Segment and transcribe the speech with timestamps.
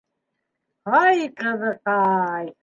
[0.93, 2.51] -Һай, ҡыҙыҡай!